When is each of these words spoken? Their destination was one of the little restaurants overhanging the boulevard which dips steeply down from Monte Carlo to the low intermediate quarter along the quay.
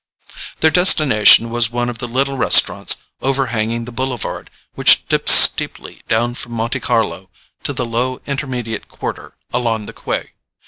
Their 0.61 0.71
destination 0.71 1.51
was 1.51 1.69
one 1.69 1.87
of 1.87 1.99
the 1.99 2.07
little 2.07 2.35
restaurants 2.35 2.95
overhanging 3.21 3.85
the 3.85 3.91
boulevard 3.91 4.49
which 4.73 5.07
dips 5.07 5.31
steeply 5.31 6.01
down 6.07 6.33
from 6.33 6.53
Monte 6.53 6.79
Carlo 6.79 7.29
to 7.61 7.71
the 7.71 7.85
low 7.85 8.19
intermediate 8.25 8.87
quarter 8.87 9.35
along 9.53 9.85
the 9.85 9.93
quay. 9.93 10.31